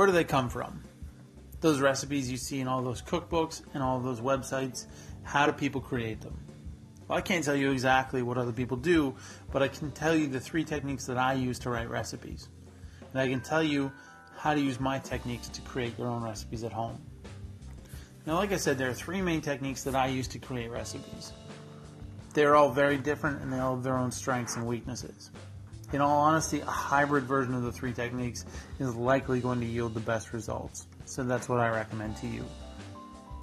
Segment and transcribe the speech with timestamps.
[0.00, 0.82] Where do they come from?
[1.60, 4.86] Those recipes you see in all those cookbooks and all those websites,
[5.24, 6.38] how do people create them?
[7.06, 9.14] Well, I can't tell you exactly what other people do,
[9.52, 12.48] but I can tell you the three techniques that I use to write recipes.
[13.12, 13.92] And I can tell you
[14.38, 16.98] how to use my techniques to create your own recipes at home.
[18.24, 21.34] Now, like I said, there are three main techniques that I use to create recipes.
[22.32, 25.30] They're all very different and they all have their own strengths and weaknesses.
[25.92, 28.44] In all honesty, a hybrid version of the three techniques
[28.78, 32.44] is likely going to yield the best results, so that's what I recommend to you.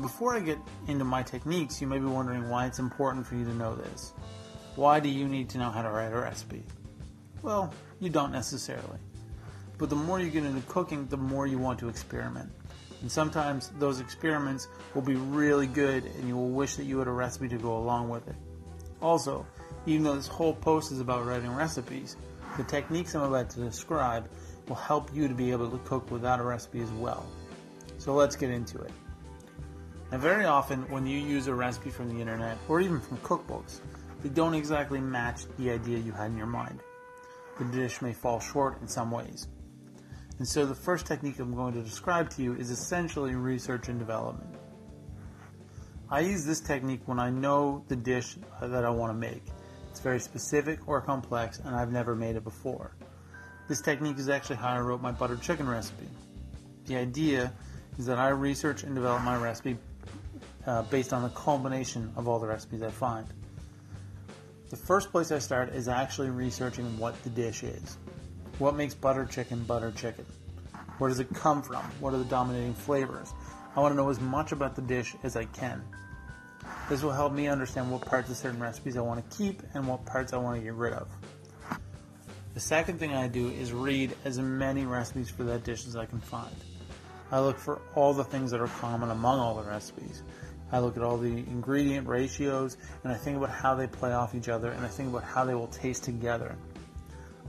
[0.00, 3.44] Before I get into my techniques, you may be wondering why it's important for you
[3.44, 4.12] to know this.
[4.76, 6.62] Why do you need to know how to write a recipe?
[7.42, 8.98] Well, you don't necessarily.
[9.76, 12.50] But the more you get into cooking, the more you want to experiment.
[13.00, 17.08] And sometimes those experiments will be really good and you will wish that you had
[17.08, 18.36] a recipe to go along with it.
[19.00, 19.44] Also,
[19.88, 22.16] even though this whole post is about writing recipes,
[22.58, 24.28] the techniques I'm about to describe
[24.68, 27.24] will help you to be able to cook without a recipe as well.
[27.96, 28.92] So let's get into it.
[30.12, 33.80] Now, very often when you use a recipe from the internet or even from cookbooks,
[34.22, 36.80] they don't exactly match the idea you had in your mind.
[37.58, 39.48] The dish may fall short in some ways.
[40.38, 43.98] And so the first technique I'm going to describe to you is essentially research and
[43.98, 44.54] development.
[46.10, 49.44] I use this technique when I know the dish that I want to make.
[49.98, 52.92] It's very specific or complex and I've never made it before.
[53.66, 56.06] This technique is actually how I wrote my buttered chicken recipe.
[56.86, 57.52] The idea
[57.98, 59.76] is that I research and develop my recipe
[60.68, 63.26] uh, based on the combination of all the recipes I find.
[64.70, 67.98] The first place I start is actually researching what the dish is.
[68.60, 70.26] What makes butter chicken butter chicken?
[70.98, 71.82] Where does it come from?
[71.98, 73.32] What are the dominating flavors?
[73.74, 75.82] I want to know as much about the dish as I can.
[76.88, 79.86] This will help me understand what parts of certain recipes I want to keep and
[79.86, 81.08] what parts I want to get rid of.
[82.54, 86.06] The second thing I do is read as many recipes for that dish as I
[86.06, 86.54] can find.
[87.30, 90.22] I look for all the things that are common among all the recipes.
[90.72, 94.34] I look at all the ingredient ratios and I think about how they play off
[94.34, 96.56] each other and I think about how they will taste together.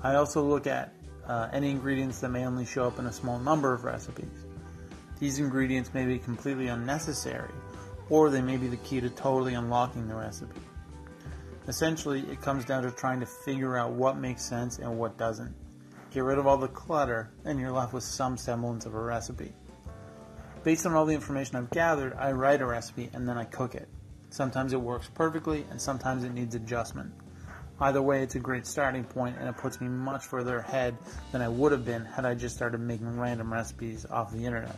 [0.03, 0.93] I also look at
[1.27, 4.45] uh, any ingredients that may only show up in a small number of recipes.
[5.19, 7.51] These ingredients may be completely unnecessary,
[8.09, 10.61] or they may be the key to totally unlocking the recipe.
[11.67, 15.53] Essentially, it comes down to trying to figure out what makes sense and what doesn't.
[16.11, 19.53] Get rid of all the clutter, and you're left with some semblance of a recipe.
[20.63, 23.75] Based on all the information I've gathered, I write a recipe and then I cook
[23.75, 23.87] it.
[24.31, 27.13] Sometimes it works perfectly, and sometimes it needs adjustment.
[27.81, 30.97] Either way, it's a great starting point and it puts me much further ahead
[31.31, 34.75] than I would have been had I just started making random recipes off the internet.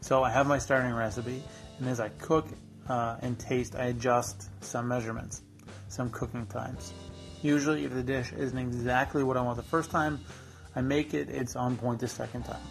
[0.00, 1.42] So I have my starting recipe,
[1.78, 2.48] and as I cook
[2.88, 5.42] uh, and taste, I adjust some measurements,
[5.88, 6.92] some cooking times.
[7.42, 10.20] Usually, if the dish isn't exactly what I want the first time,
[10.74, 12.62] I make it, it's on point the second time.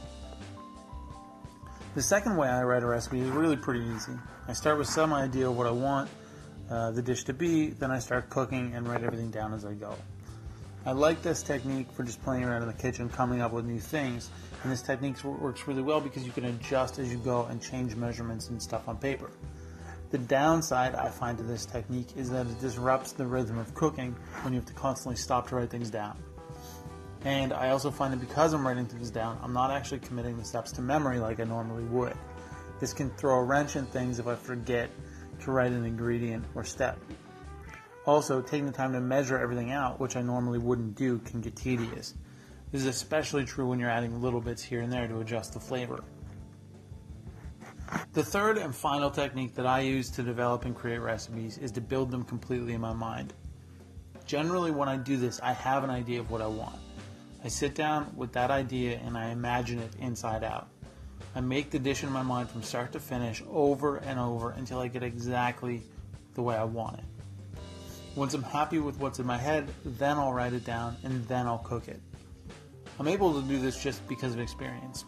[1.96, 4.14] The second way I write a recipe is really pretty easy.
[4.48, 6.10] I start with some idea of what I want
[6.70, 9.74] uh, the dish to be, then I start cooking and write everything down as I
[9.74, 9.96] go.
[10.86, 13.80] I like this technique for just playing around in the kitchen, coming up with new
[13.80, 14.30] things,
[14.64, 17.96] and this technique works really well because you can adjust as you go and change
[17.96, 19.30] measurements and stuff on paper.
[20.12, 24.16] The downside I find to this technique is that it disrupts the rhythm of cooking
[24.42, 26.18] when you have to constantly stop to write things down.
[27.26, 30.46] And I also find that because I'm writing things down, I'm not actually committing the
[30.46, 32.16] steps to memory like I normally would.
[32.80, 34.90] This can throw a wrench in things if I forget
[35.42, 36.98] to write an ingredient or step.
[38.10, 41.56] Also, taking the time to measure everything out, which I normally wouldn't do, can get
[41.56, 42.16] tedious.
[42.72, 45.60] This is especially true when you're adding little bits here and there to adjust the
[45.60, 46.04] flavor.
[48.14, 51.82] The third and final technique that I use to develop and create recipes is to
[51.82, 53.36] build them completely in my mind.
[54.26, 56.80] Generally, when I do this, I have an idea of what I want.
[57.44, 60.68] I sit down with that idea and I imagine it inside out.
[61.36, 64.80] I make the dish in my mind from start to finish over and over until
[64.80, 65.84] I get exactly
[66.34, 67.06] the way I want it.
[68.16, 71.46] Once I'm happy with what's in my head, then I'll write it down and then
[71.46, 72.02] I'll cook it.
[73.00, 75.06] I'm able to do this just because of experience.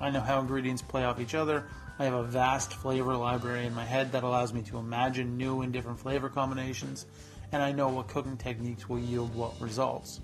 [0.00, 1.66] I know how ingredients play off each other.
[1.98, 5.60] I have a vast flavor library in my head that allows me to imagine new
[5.60, 7.06] and different flavor combinations,
[7.52, 10.20] and I know what cooking techniques will yield what results.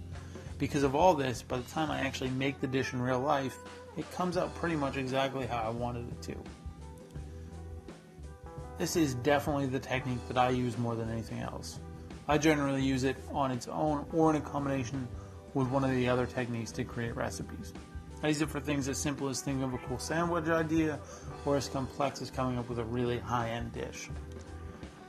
[0.59, 3.57] Because of all this, by the time I actually make the dish in real life,
[3.97, 6.37] it comes out pretty much exactly how I wanted it to.
[8.79, 11.81] This is definitely the technique that I use more than anything else.
[12.31, 15.09] I generally use it on its own or in a combination
[15.55, 17.73] with one of the other techniques to create recipes.
[18.23, 20.99] I use it for things as simple as thinking of a cool sandwich idea
[21.45, 24.09] or as complex as coming up with a really high end dish.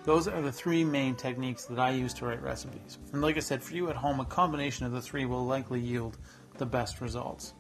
[0.04, 2.98] Those are the three main techniques that I use to write recipes.
[3.14, 5.80] And like I said, for you at home, a combination of the three will likely
[5.80, 6.18] yield
[6.58, 7.54] the best results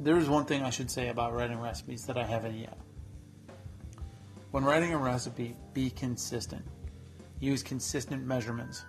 [0.00, 2.78] there is one thing I should say about writing recipes that I haven't yet.
[4.50, 6.64] When writing a recipe, be consistent.
[7.40, 8.84] Use consistent measurements.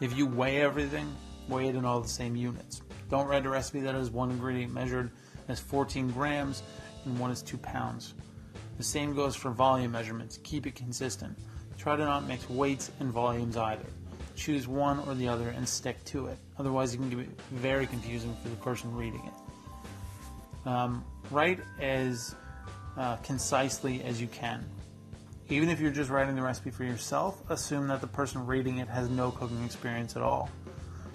[0.00, 1.14] If you weigh everything,
[1.48, 2.82] weigh it in all the same units.
[3.10, 5.10] Don't write a recipe that has one ingredient measured
[5.48, 6.62] as 14 grams
[7.04, 8.14] and one is 2 pounds.
[8.78, 10.38] The same goes for volume measurements.
[10.42, 11.36] Keep it consistent.
[11.76, 13.84] Try to not mix weights and volumes either.
[14.36, 16.38] Choose one or the other and stick to it.
[16.58, 20.68] Otherwise, it can get very confusing for the person reading it.
[20.68, 22.34] Um, write as
[22.96, 24.64] uh, concisely as you can.
[25.50, 28.86] Even if you're just writing the recipe for yourself, assume that the person reading it
[28.86, 30.48] has no cooking experience at all.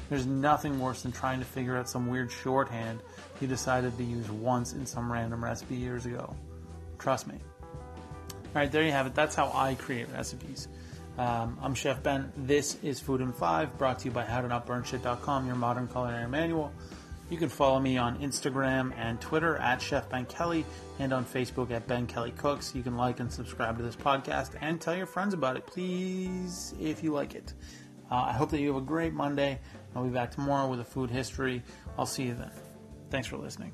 [0.09, 2.99] There's nothing worse than trying to figure out some weird shorthand
[3.39, 6.35] you decided to use once in some random recipe years ago.
[6.99, 7.35] Trust me.
[8.49, 9.15] Alright, there you have it.
[9.15, 10.67] That's how I create recipes.
[11.17, 12.31] Um, I'm Chef Ben.
[12.35, 16.73] This is Food in 5, brought to you by HowToNotBurnShit.com, your modern culinary manual.
[17.29, 20.63] You can follow me on Instagram and Twitter at Chef Ben Kelly
[20.99, 22.73] and on Facebook at Ben Kelly Cooks.
[22.75, 26.75] You can like and subscribe to this podcast and tell your friends about it, please,
[26.79, 27.53] if you like it.
[28.11, 29.59] Uh, I hope that you have a great Monday.
[29.95, 31.63] I'll be back tomorrow with a food history.
[31.97, 32.51] I'll see you then.
[33.09, 33.73] Thanks for listening.